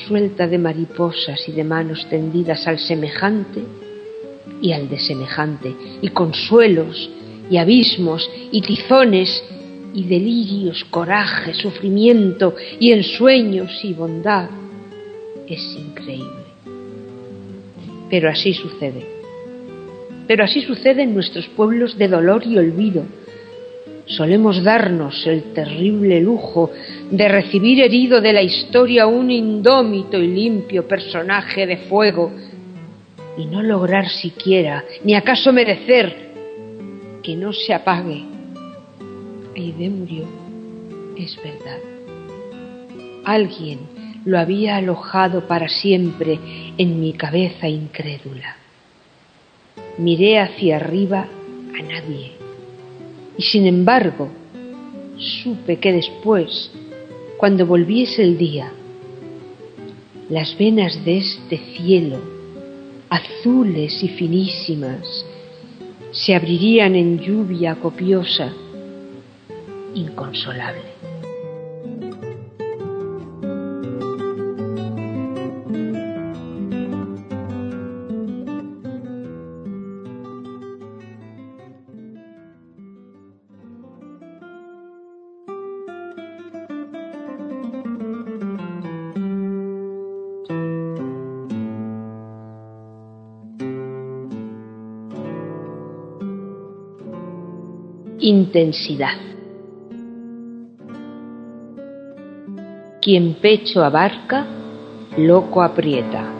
suelta 0.07 0.47
de 0.47 0.59
mariposas 0.59 1.49
y 1.49 1.53
de 1.53 1.65
manos 1.65 2.07
tendidas 2.09 2.67
al 2.67 2.79
semejante 2.79 3.63
y 4.61 4.73
al 4.73 4.89
desemejante, 4.89 5.75
y 6.01 6.09
consuelos, 6.09 7.11
y 7.51 7.59
abismos, 7.59 8.29
y 8.51 8.61
tizones, 8.63 9.43
y 9.95 10.05
delirios, 10.05 10.85
coraje, 10.85 11.55
sufrimiento 11.55 12.55
y 12.79 12.93
ensueños 12.93 13.71
y 13.83 13.95
bondad. 13.95 14.49
Es 15.49 15.63
increíble. 15.79 16.45
Pero 18.11 18.29
así 18.29 18.53
sucede. 18.53 19.15
Pero 20.27 20.45
así 20.45 20.62
sucede 20.62 21.03
en 21.03 21.15
nuestros 21.15 21.47
pueblos 21.49 21.97
de 21.97 22.09
dolor 22.09 22.45
y 22.47 22.59
olvido. 22.59 23.05
Solemos 24.07 24.62
darnos 24.62 25.27
el 25.27 25.53
terrible 25.53 26.21
lujo 26.21 26.71
de 27.11 27.29
recibir 27.29 27.81
herido 27.81 28.21
de 28.21 28.33
la 28.33 28.43
historia 28.43 29.07
un 29.07 29.31
indómito 29.31 30.19
y 30.19 30.29
limpio 30.29 30.87
personaje 30.87 31.67
de 31.67 31.77
fuego 31.77 32.33
y 33.37 33.47
no 33.47 33.62
lograr 33.62 34.09
siquiera, 34.09 34.85
ni 35.05 35.15
acaso 35.15 35.53
merecer, 35.53 36.27
que 37.23 37.37
no 37.37 37.53
se 37.53 37.75
apague 37.75 38.37
Aide 39.57 39.89
murió, 39.89 40.27
es 41.17 41.35
verdad. 41.43 41.79
Alguien 43.25 43.79
lo 44.27 44.39
había 44.39 44.77
alojado 44.77 45.47
para 45.49 45.67
siempre 45.69 46.39
en 46.77 47.01
mi 47.01 47.15
cabeza 47.15 47.67
incrédula. 47.67 48.57
Miré 49.99 50.39
hacia 50.39 50.77
arriba 50.77 51.29
a 51.79 51.83
nadie 51.83 52.33
y 53.39 53.43
sin 53.43 53.67
embargo 53.67 54.29
supe 55.19 55.79
que 55.79 55.93
después, 55.93 56.71
cuando 57.37 57.67
volviese 57.67 58.23
el 58.23 58.39
día, 58.39 58.73
las 60.29 60.57
venas 60.59 61.05
de 61.05 61.19
este 61.19 61.59
cielo, 61.59 62.19
azules 63.09 64.03
y 64.03 64.09
finísimas, 64.09 65.25
se 66.13 66.35
abrirían 66.35 66.95
en 66.95 67.19
lluvia 67.19 67.77
copiosa 67.77 68.53
inconsolable. 69.95 70.96
Intensidad. 98.27 99.19
Quien 103.01 103.35
pecho 103.35 103.85
abarca, 103.85 104.45
loco 105.17 105.62
aprieta. 105.62 106.36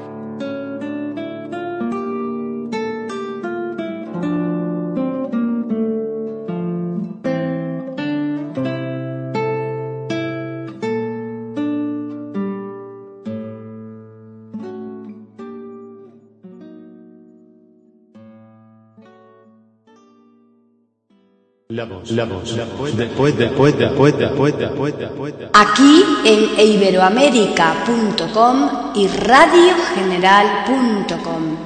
La 21.77 21.85
voz, 21.85 22.11
la 22.11 22.25
voz, 22.25 22.57
la 22.57 22.65
voz 22.65 22.91
poeta, 23.15 23.51
poeta, 23.51 23.91
poeta, 23.91 24.31
poeta, 24.31 24.71
poeta, 24.71 25.11
poeta. 25.11 25.51
Aquí 25.53 26.03
en 26.25 26.59
iberoamérica.com 26.59 28.71
y 28.95 29.07
radiogeneral.com. 29.07 31.57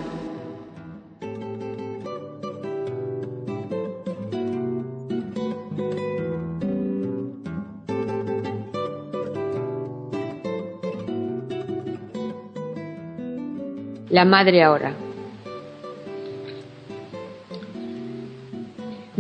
La 14.08 14.24
madre 14.24 14.64
ahora. 14.64 15.09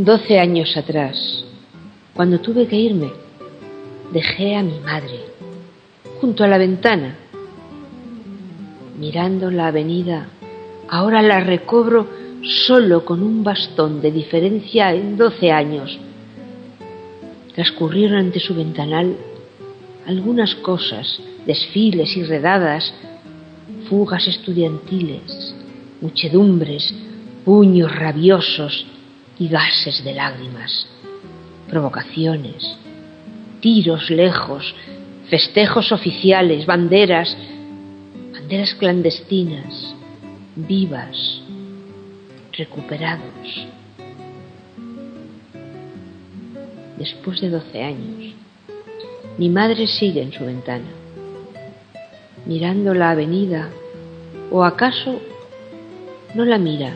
Doce 0.02 0.38
años 0.38 0.78
atrás, 0.78 1.44
cuando 2.14 2.40
tuve 2.40 2.66
que 2.66 2.76
irme, 2.76 3.12
dejé 4.10 4.56
a 4.56 4.62
mi 4.62 4.80
madre 4.80 5.26
junto 6.22 6.42
a 6.42 6.46
la 6.46 6.56
ventana. 6.56 7.16
Mirando 8.98 9.50
la 9.50 9.66
avenida, 9.66 10.28
ahora 10.88 11.20
la 11.20 11.40
recobro 11.40 12.06
solo 12.66 13.04
con 13.04 13.22
un 13.22 13.44
bastón 13.44 14.00
de 14.00 14.10
diferencia 14.10 14.94
en 14.94 15.18
doce 15.18 15.52
años. 15.52 15.98
Transcurrieron 17.54 18.20
ante 18.20 18.40
su 18.40 18.54
ventanal 18.54 19.18
algunas 20.06 20.54
cosas, 20.54 21.20
desfiles 21.44 22.16
y 22.16 22.22
redadas, 22.22 22.94
fugas 23.90 24.26
estudiantiles, 24.26 25.54
muchedumbres, 26.00 26.90
puños 27.44 27.94
rabiosos 27.94 28.86
y 29.40 29.48
gases 29.48 30.04
de 30.04 30.12
lágrimas, 30.12 30.86
provocaciones, 31.68 32.76
tiros 33.60 34.10
lejos, 34.10 34.74
festejos 35.30 35.92
oficiales, 35.92 36.66
banderas, 36.66 37.34
banderas 38.34 38.74
clandestinas, 38.74 39.94
vivas, 40.54 41.40
recuperados. 42.52 43.66
Después 46.98 47.40
de 47.40 47.48
doce 47.48 47.82
años, 47.82 48.34
mi 49.38 49.48
madre 49.48 49.86
sigue 49.86 50.20
en 50.20 50.32
su 50.32 50.44
ventana, 50.44 50.90
mirando 52.44 52.92
la 52.92 53.12
avenida, 53.12 53.70
o 54.50 54.64
acaso 54.64 55.18
no 56.34 56.44
la 56.44 56.58
mira, 56.58 56.92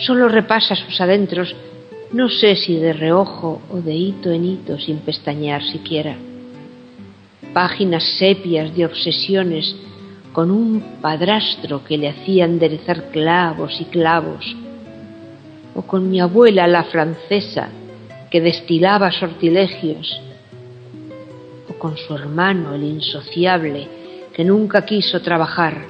solo 0.00 0.28
repasa 0.28 0.74
sus 0.74 1.00
adentros, 1.00 1.54
no 2.12 2.28
sé 2.28 2.56
si 2.56 2.76
de 2.76 2.92
reojo 2.92 3.62
o 3.70 3.80
de 3.80 3.94
hito 3.94 4.30
en 4.30 4.44
hito 4.44 4.78
sin 4.78 4.98
pestañear 4.98 5.62
siquiera. 5.62 6.16
Páginas 7.52 8.04
sepias 8.18 8.74
de 8.74 8.86
obsesiones 8.86 9.74
con 10.32 10.50
un 10.50 10.98
padrastro 11.02 11.84
que 11.84 11.98
le 11.98 12.08
hacía 12.08 12.46
enderezar 12.46 13.10
clavos 13.10 13.80
y 13.80 13.84
clavos, 13.84 14.56
o 15.74 15.82
con 15.82 16.10
mi 16.10 16.20
abuela 16.20 16.66
la 16.66 16.84
francesa 16.84 17.68
que 18.30 18.40
destilaba 18.40 19.12
sortilegios, 19.12 20.20
o 21.68 21.74
con 21.74 21.96
su 21.98 22.14
hermano 22.14 22.74
el 22.74 22.82
insociable 22.82 23.88
que 24.34 24.44
nunca 24.44 24.86
quiso 24.86 25.20
trabajar. 25.20 25.84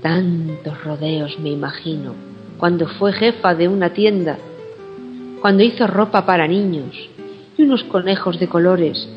Tantos 0.00 0.82
rodeos 0.82 1.38
me 1.38 1.50
imagino 1.50 2.25
cuando 2.58 2.86
fue 2.88 3.12
jefa 3.12 3.54
de 3.54 3.68
una 3.68 3.92
tienda, 3.92 4.38
cuando 5.40 5.62
hizo 5.62 5.86
ropa 5.86 6.24
para 6.24 6.48
niños 6.48 6.96
y 7.56 7.62
unos 7.62 7.84
conejos 7.84 8.38
de 8.38 8.48
colores 8.48 9.08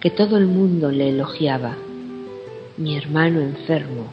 que 0.00 0.10
todo 0.10 0.36
el 0.36 0.46
mundo 0.46 0.90
le 0.90 1.08
elogiaba. 1.08 1.76
Mi 2.76 2.96
hermano 2.96 3.40
enfermo 3.40 4.06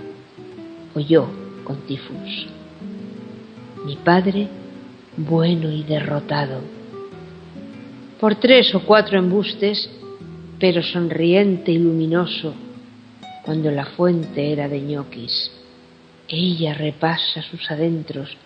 o 0.95 0.99
yo 0.99 1.27
con 1.63 1.77
tifus. 1.81 2.47
Mi 3.85 3.95
padre 3.95 4.47
bueno 5.17 5.71
y 5.71 5.83
derrotado. 5.83 6.61
Por 8.19 8.35
tres 8.35 8.73
o 8.75 8.81
cuatro 8.81 9.17
embustes, 9.17 9.89
pero 10.59 10.83
sonriente 10.83 11.71
y 11.71 11.79
luminoso, 11.79 12.53
cuando 13.43 13.71
la 13.71 13.85
fuente 13.85 14.51
era 14.51 14.67
de 14.67 14.79
ñoquis. 14.81 15.51
Ella 16.27 16.73
repasa 16.73 17.41
sus 17.41 17.69
adentros 17.69 18.37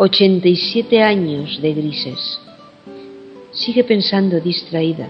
87 0.00 1.02
años 1.02 1.60
de 1.60 1.74
grises. 1.74 2.38
Sigue 3.50 3.82
pensando 3.82 4.38
distraída 4.38 5.08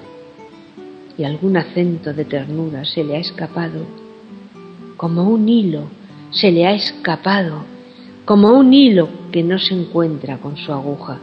y 1.18 1.24
algún 1.24 1.58
acento 1.58 2.14
de 2.14 2.24
ternura 2.24 2.86
se 2.86 3.04
le 3.04 3.16
ha 3.16 3.18
escapado, 3.18 3.84
como 4.96 5.28
un 5.28 5.46
hilo 5.46 5.82
se 6.30 6.50
le 6.50 6.66
ha 6.66 6.72
escapado, 6.72 7.64
como 8.24 8.48
un 8.58 8.72
hilo 8.72 9.10
que 9.30 9.42
no 9.42 9.58
se 9.58 9.74
encuentra 9.74 10.38
con 10.38 10.56
su 10.56 10.72
aguja. 10.72 11.18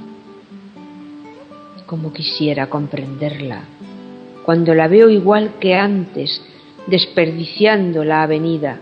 Como 1.88 2.14
quisiera 2.14 2.70
comprenderla, 2.70 3.64
cuando 4.46 4.76
la 4.76 4.88
veo 4.88 5.10
igual 5.10 5.56
que 5.60 5.74
antes, 5.74 6.40
desperdiciando 6.86 8.04
la 8.04 8.22
avenida. 8.22 8.78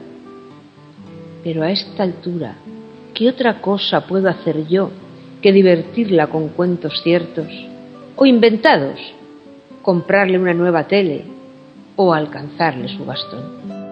Pero 1.42 1.64
a 1.64 1.72
esta 1.72 2.04
altura, 2.04 2.58
¿qué 3.14 3.30
otra 3.30 3.62
cosa 3.62 4.08
puedo 4.08 4.30
hacer 4.30 4.68
yo 4.68 4.90
que 5.42 5.52
divertirla 5.52 6.28
con 6.28 6.50
cuentos 6.50 7.02
ciertos 7.04 7.48
o 8.16 8.26
inventados, 8.26 9.00
comprarle 9.82 10.40
una 10.40 10.54
nueva 10.54 10.88
tele 10.88 11.26
o 11.96 12.14
alcanzarle 12.14 12.88
su 12.88 13.06
bastón? 13.06 13.83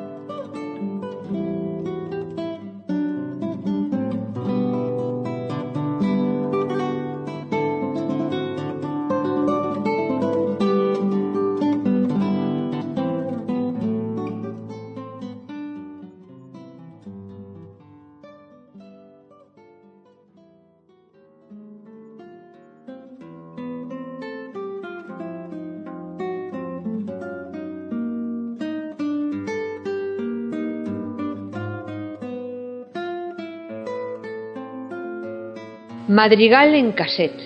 Madrigal 36.11 36.75
en 36.75 36.91
cassette. 36.91 37.41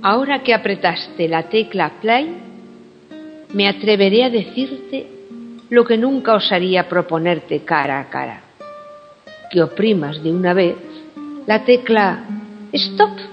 Ahora 0.00 0.42
que 0.42 0.54
apretaste 0.54 1.28
la 1.28 1.42
tecla 1.50 2.00
play, 2.00 2.38
me 3.52 3.68
atreveré 3.68 4.24
a 4.24 4.30
decirte 4.30 5.06
lo 5.68 5.84
que 5.84 5.98
nunca 5.98 6.32
osaría 6.32 6.88
proponerte 6.88 7.66
cara 7.66 8.00
a 8.00 8.08
cara. 8.08 8.40
Que 9.52 9.62
oprimas 9.62 10.22
de 10.22 10.32
una 10.32 10.54
vez 10.54 10.76
la 11.46 11.62
tecla 11.62 12.24
stop. 12.72 13.29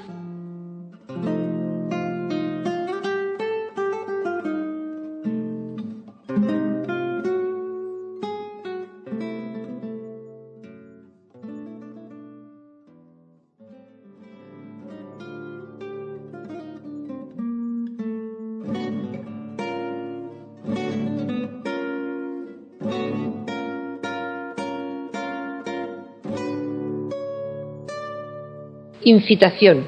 Incitación. 29.07 29.85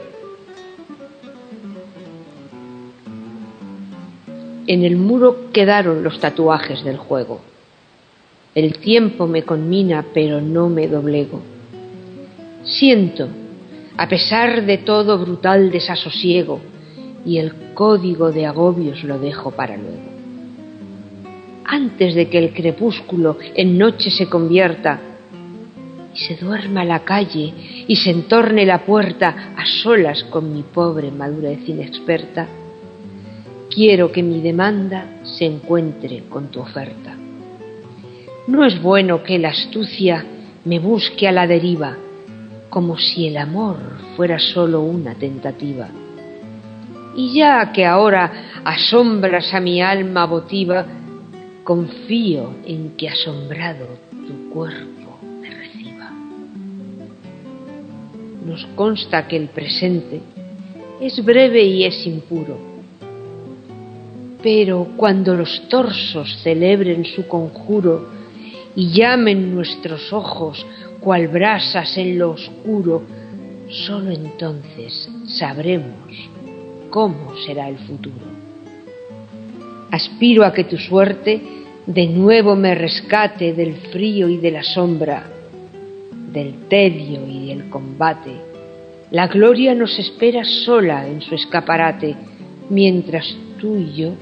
En 4.65 4.86
el 4.86 4.95
muro 4.95 5.51
quedaron 5.51 6.05
los 6.05 6.21
tatuajes 6.21 6.86
del 6.86 6.95
juego. 6.95 7.41
El 8.55 8.77
tiempo 8.77 9.27
me 9.27 9.43
conmina, 9.43 10.05
pero 10.13 10.39
no 10.39 10.69
me 10.69 10.88
doblego. 10.88 11.41
Siento, 12.63 13.27
a 13.97 14.08
pesar 14.08 14.65
de 14.65 14.77
todo 14.77 15.19
brutal 15.19 15.69
desasosiego, 15.69 16.62
y 17.25 17.39
el 17.39 17.73
código 17.73 18.32
de 18.32 18.45
agobios 18.45 19.03
lo 19.03 19.19
dejo 19.19 19.51
para 19.51 19.75
luego. 19.75 20.13
Antes 21.65 22.15
de 22.15 22.29
que 22.29 22.38
el 22.38 22.53
crepúsculo 22.53 23.38
en 23.53 23.77
noche 23.77 24.12
se 24.12 24.29
convierta, 24.29 25.08
se 26.19 26.36
duerma 26.36 26.84
la 26.84 26.99
calle 27.05 27.53
y 27.88 27.95
se 27.95 28.12
entorne 28.12 28.65
la 28.65 28.86
puerta 28.86 29.53
a 29.55 29.65
solas 29.65 30.23
con 30.25 30.53
mi 30.53 30.63
pobre 30.63 31.12
madurez 31.12 31.67
inexperta, 31.67 32.47
quiero 33.73 34.12
que 34.12 34.21
mi 34.21 34.41
demanda 34.41 35.21
se 35.23 35.45
encuentre 35.45 36.23
con 36.29 36.47
tu 36.47 36.60
oferta. 36.60 37.15
No 38.47 38.65
es 38.65 38.82
bueno 38.82 39.23
que 39.23 39.39
la 39.39 39.49
astucia 39.49 40.25
me 40.65 40.79
busque 40.79 41.27
a 41.27 41.32
la 41.32 41.47
deriva, 41.47 41.95
como 42.69 42.97
si 42.97 43.27
el 43.27 43.38
amor 43.38 43.77
fuera 44.15 44.39
solo 44.39 44.82
una 44.82 45.15
tentativa. 45.15 45.88
Y 47.15 47.34
ya 47.34 47.71
que 47.71 47.86
ahora 47.86 48.62
asombras 48.63 49.53
a 49.53 49.60
mi 49.60 49.82
alma 49.82 50.25
votiva, 50.25 50.86
confío 51.63 52.55
en 52.65 52.91
que 52.97 53.10
asombrado 53.10 53.88
tu 54.27 54.49
cuerpo 54.49 54.98
Nos 58.45 58.65
consta 58.75 59.28
que 59.28 59.38
el 59.38 59.47
presente 59.49 60.21
es 61.02 61.23
breve 61.23 61.63
y 61.63 61.86
es 61.86 62.06
impuro, 62.06 62.58
pero 64.41 64.88
cuando 64.95 65.36
los 65.36 65.67
torsos 65.67 66.39
celebren 66.43 67.06
su 67.06 67.28
conjuro, 67.28 68.19
y 68.75 68.91
llamen 68.91 69.54
nuestros 69.54 70.13
ojos 70.13 70.65
cual 70.99 71.28
brasas 71.28 71.97
en 71.97 72.19
lo 72.19 72.32
oscuro, 72.32 73.04
sólo 73.69 74.12
entonces 74.12 75.10
sabremos 75.25 76.30
cómo 76.89 77.36
será 77.45 77.67
el 77.69 77.78
futuro. 77.80 78.39
Aspiro 79.91 80.45
a 80.45 80.54
que 80.54 80.63
tu 80.63 80.78
suerte 80.78 81.41
de 81.86 82.08
nuevo 82.08 82.56
me 82.56 82.75
rescate 82.75 83.54
del 83.54 83.75
frío 83.91 84.30
y 84.30 84.38
de 84.38 84.52
la 84.52 84.63
sombra, 84.63 85.25
del 86.31 86.67
tedio 86.67 87.27
y 87.27 87.47
del 87.47 87.69
combate. 87.69 88.31
La 89.11 89.27
gloria 89.27 89.73
nos 89.73 89.97
espera 89.97 90.43
sola 90.43 91.07
en 91.07 91.21
su 91.21 91.35
escaparate, 91.35 92.15
mientras 92.69 93.35
tú 93.59 93.75
y 93.75 93.93
yo 93.93 94.13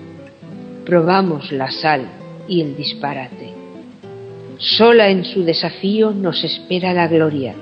probamos 0.86 1.52
la 1.52 1.70
sal 1.70 2.08
y 2.48 2.62
el 2.62 2.78
disparate. 2.78 3.52
Sola 4.58 5.10
en 5.10 5.26
su 5.26 5.43
desafío 5.43 6.12
nos 6.12 6.43
espera 6.43 6.93
la 6.93 7.08
gloria, 7.08 7.54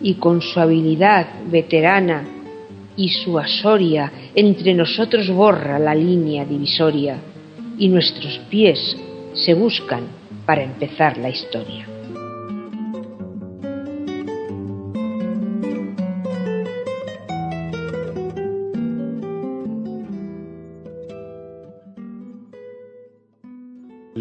y 0.00 0.14
con 0.14 0.40
su 0.40 0.60
habilidad 0.60 1.26
veterana 1.50 2.24
y 2.96 3.08
su 3.08 3.38
asoria 3.38 4.12
entre 4.34 4.74
nosotros 4.74 5.28
borra 5.28 5.78
la 5.78 5.94
línea 5.94 6.44
divisoria, 6.44 7.16
y 7.78 7.88
nuestros 7.88 8.38
pies 8.48 8.96
se 9.34 9.54
buscan 9.54 10.04
para 10.46 10.62
empezar 10.62 11.18
la 11.18 11.30
historia. 11.30 11.91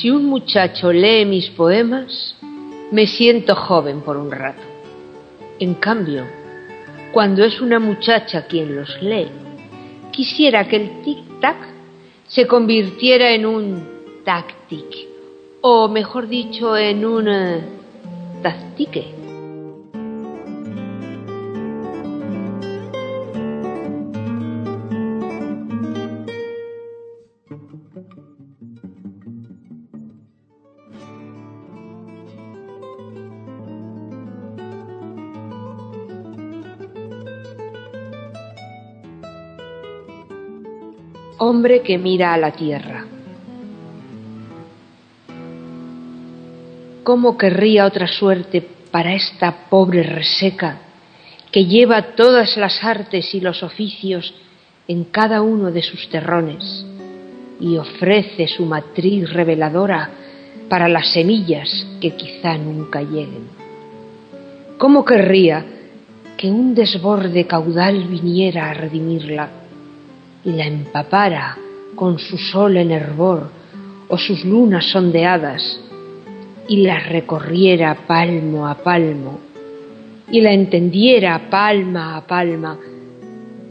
Si 0.00 0.10
un 0.10 0.24
muchacho 0.24 0.90
lee 0.92 1.26
mis 1.26 1.50
poemas, 1.50 2.34
me 2.90 3.06
siento 3.06 3.54
joven 3.54 4.00
por 4.00 4.16
un 4.16 4.30
rato. 4.30 4.62
En 5.58 5.74
cambio, 5.74 6.24
cuando 7.12 7.44
es 7.44 7.60
una 7.60 7.78
muchacha 7.78 8.46
quien 8.46 8.76
los 8.76 9.02
lee, 9.02 9.28
quisiera 10.10 10.66
que 10.66 10.76
el 10.76 11.02
tic-tac 11.02 11.56
se 12.26 12.46
convirtiera 12.46 13.32
en 13.32 13.44
un 13.44 13.86
tac-tic, 14.24 15.06
o 15.60 15.88
mejor 15.88 16.28
dicho, 16.28 16.78
en 16.78 17.04
un 17.04 17.28
uh, 17.28 17.60
hombre 41.40 41.80
que 41.80 41.96
mira 41.96 42.34
a 42.34 42.36
la 42.36 42.52
tierra. 42.52 43.06
¿Cómo 47.02 47.38
querría 47.38 47.86
otra 47.86 48.06
suerte 48.06 48.60
para 48.90 49.14
esta 49.14 49.68
pobre 49.70 50.02
reseca 50.02 50.78
que 51.50 51.64
lleva 51.64 52.14
todas 52.14 52.58
las 52.58 52.84
artes 52.84 53.34
y 53.34 53.40
los 53.40 53.62
oficios 53.62 54.34
en 54.86 55.04
cada 55.04 55.40
uno 55.40 55.70
de 55.70 55.82
sus 55.82 56.10
terrones 56.10 56.84
y 57.58 57.78
ofrece 57.78 58.46
su 58.46 58.66
matriz 58.66 59.32
reveladora 59.32 60.10
para 60.68 60.88
las 60.88 61.10
semillas 61.10 61.86
que 62.02 62.16
quizá 62.16 62.58
nunca 62.58 63.00
lleguen? 63.00 63.48
¿Cómo 64.76 65.06
querría 65.06 65.64
que 66.36 66.50
un 66.50 66.74
desborde 66.74 67.46
caudal 67.46 68.04
viniera 68.08 68.70
a 68.70 68.74
redimirla? 68.74 69.59
Y 70.44 70.52
la 70.52 70.66
empapara 70.66 71.56
con 71.94 72.18
su 72.18 72.38
sol 72.38 72.76
en 72.76 72.90
hervor 72.90 73.50
o 74.08 74.18
sus 74.18 74.44
lunas 74.44 74.94
ondeadas 74.94 75.80
y 76.68 76.78
la 76.78 77.00
recorriera 77.00 78.06
palmo 78.06 78.66
a 78.66 78.76
palmo 78.76 79.40
y 80.30 80.40
la 80.40 80.52
entendiera 80.52 81.50
palma 81.50 82.16
a 82.16 82.26
palma 82.26 82.78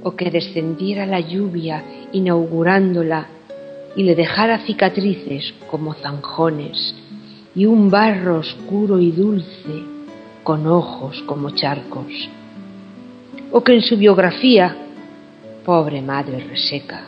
o 0.04 0.16
que 0.16 0.30
descendiera 0.30 1.06
la 1.06 1.20
lluvia 1.20 1.84
inaugurándola 2.12 3.28
y 3.96 4.04
le 4.04 4.16
dejara 4.16 4.60
cicatrices 4.60 5.54
como 5.70 5.94
zanjones 5.94 6.96
y 7.56 7.66
un 7.66 7.90
barro 7.90 8.40
oscuro 8.40 9.00
y 9.00 9.12
dulce 9.12 9.84
con 10.44 10.68
ojos 10.68 11.22
como 11.26 11.52
charcos. 11.52 12.30
O 13.52 13.64
que 13.64 13.74
en 13.74 13.82
su 13.82 13.98
biografía 13.98 14.76
pobre 15.66 16.02
madre 16.02 16.40
reseca. 16.40 17.02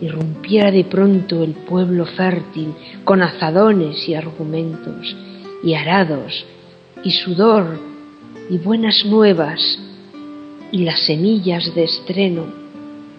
Irrumpiera 0.00 0.70
de 0.70 0.84
pronto 0.84 1.42
el 1.42 1.52
pueblo 1.52 2.04
fértil 2.04 2.74
con 3.04 3.22
azadones 3.22 4.08
y 4.08 4.14
argumentos, 4.14 5.16
y 5.62 5.74
arados, 5.74 6.44
y 7.02 7.10
sudor, 7.10 7.78
y 8.50 8.58
buenas 8.58 9.04
nuevas, 9.04 9.78
y 10.72 10.84
las 10.84 11.06
semillas 11.06 11.74
de 11.74 11.84
estreno 11.84 12.44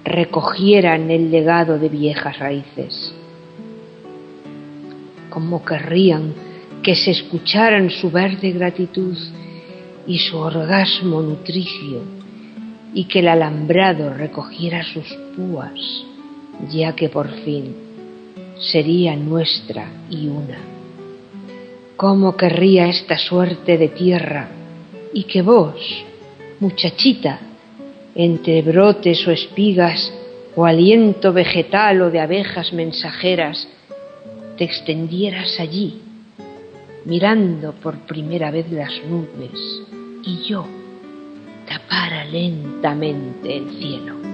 recogieran 0.04 1.10
el 1.10 1.32
legado 1.32 1.80
de 1.80 1.90
viejas 1.90 2.38
raíces. 2.38 3.14
Como 5.30 5.64
querrían 5.66 6.34
que 6.84 6.96
se 6.96 7.12
escucharan 7.12 7.90
su 7.90 8.12
verde 8.12 8.52
gratitud 8.52 9.18
y 10.06 10.20
su 10.20 10.38
orgasmo 10.38 11.22
nutricio 11.22 12.15
y 12.96 13.04
que 13.04 13.20
el 13.20 13.28
alambrado 13.28 14.14
recogiera 14.14 14.82
sus 14.82 15.06
púas, 15.36 16.06
ya 16.72 16.96
que 16.96 17.10
por 17.10 17.30
fin 17.44 17.76
sería 18.58 19.18
nuestra 19.18 19.86
y 20.10 20.28
una. 20.28 20.58
¿Cómo 21.98 22.38
querría 22.38 22.88
esta 22.88 23.18
suerte 23.18 23.78
de 23.78 23.90
tierra 23.90 24.48
y 25.14 25.26
que 25.26 25.42
vos, 25.42 25.76
muchachita, 26.62 27.42
entre 28.16 28.62
brotes 28.62 29.28
o 29.28 29.32
espigas 29.32 30.14
o 30.56 30.66
aliento 30.66 31.34
vegetal 31.34 32.02
o 32.02 32.10
de 32.10 32.22
abejas 32.22 32.72
mensajeras, 32.72 33.68
te 34.58 34.64
extendieras 34.64 35.60
allí, 35.60 36.02
mirando 37.04 37.74
por 37.74 38.00
primera 38.08 38.52
vez 38.52 38.72
las 38.72 38.92
nubes, 39.10 39.60
y 40.24 40.48
yo, 40.48 40.66
tapara 41.66 42.26
lentamente 42.26 43.58
el 43.58 43.70
cielo. 43.78 44.25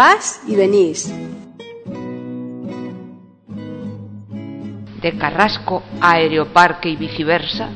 Vas 0.00 0.40
y 0.48 0.56
venís. 0.56 1.12
De 5.02 5.12
Carrasco 5.18 5.82
a 6.00 6.12
Aeroparque 6.12 6.88
y 6.88 6.96
viceversa, 6.96 7.68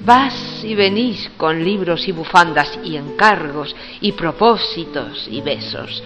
vas 0.00 0.64
y 0.64 0.74
venís 0.74 1.30
con 1.36 1.62
libros 1.62 2.08
y 2.08 2.12
bufandas 2.12 2.78
y 2.82 2.96
encargos 2.96 3.76
y 4.00 4.12
propósitos 4.12 5.28
y 5.30 5.42
besos. 5.42 6.02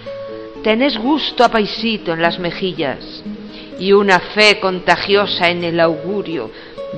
Tenés 0.65 0.97
gusto 0.97 1.45
a 1.45 1.49
paisito 1.49 2.11
en 2.11 2.21
las 2.21 2.39
mejillas 2.39 3.23
y 3.79 3.93
una 3.93 4.19
fe 4.19 4.59
contagiosa 4.59 5.49
en 5.49 5.63
el 5.63 5.79
augurio. 5.79 6.51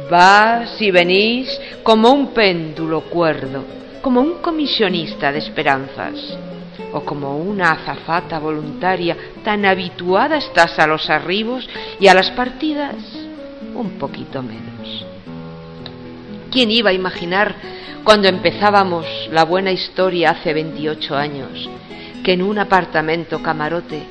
Vas 0.10 0.82
y 0.82 0.89
venís 0.89 1.56
como 1.84 2.12
un 2.12 2.34
péndulo 2.34 3.01
cuerdo, 3.01 3.63
como 4.01 4.21
un 4.21 4.41
comisionista 4.41 5.32
de 5.32 5.38
esperanzas 5.38 6.36
o 6.91 7.01
como 7.01 7.38
una 7.38 7.71
azafata 7.71 8.39
voluntaria 8.39 9.17
tan 9.43 9.65
habituada 9.65 10.38
estás 10.38 10.77
a 10.79 10.88
los 10.88 11.09
arribos 11.09 11.67
y 11.99 12.07
a 12.07 12.13
las 12.13 12.31
partidas 12.31 12.95
un 13.73 13.91
poquito 13.99 14.41
menos. 14.41 15.05
¿Quién 16.51 16.71
iba 16.71 16.91
a 16.91 16.93
imaginar 16.93 17.55
cuando 18.03 18.27
empezábamos 18.27 19.05
la 19.31 19.43
buena 19.43 19.71
historia 19.71 20.31
hace 20.31 20.53
28 20.53 21.15
años 21.15 21.69
que 22.23 22.33
en 22.33 22.41
un 22.41 22.57
apartamento 22.59 23.41
camarote 23.41 24.03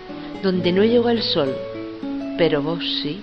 donde 0.43 0.73
no 0.73 0.85
llegó 0.85 1.11
el 1.11 1.23
sol, 1.23 1.55
pero 2.37 2.63
vos 2.63 2.85
sí, 3.03 3.23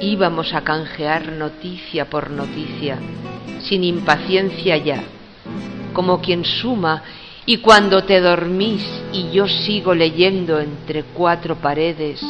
íbamos 0.00 0.52
a 0.54 0.62
canjear 0.62 1.32
noticia 1.32 2.10
por 2.10 2.30
noticia, 2.30 2.98
sin 3.60 3.84
impaciencia 3.84 4.76
ya, 4.76 5.02
como 5.92 6.20
quien 6.20 6.44
suma 6.44 7.02
y 7.46 7.58
cuando 7.58 8.02
te 8.04 8.20
dormís 8.20 8.82
y 9.12 9.30
yo 9.30 9.46
sigo 9.46 9.94
leyendo 9.94 10.58
entre 10.58 11.04
cuatro 11.04 11.54
paredes, 11.54 12.20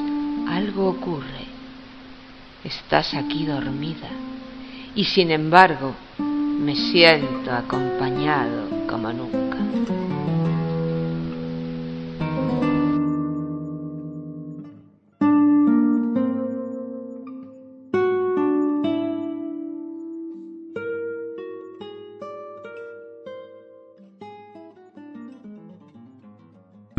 algo 0.47 0.89
ocurre. 0.89 1.47
Estás 2.63 3.15
aquí 3.15 3.47
dormida 3.47 4.11
y 4.95 5.05
sin 5.05 5.31
embargo 5.31 5.95
me 6.19 6.77
siento 6.77 7.51
acompañado 7.51 8.87
como 8.87 9.13
nunca. 9.13 9.46